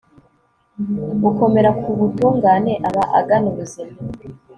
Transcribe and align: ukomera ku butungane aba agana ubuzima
ukomera 1.29 1.71
ku 1.81 1.89
butungane 1.99 2.73
aba 2.87 3.03
agana 3.19 3.45
ubuzima 3.51 3.95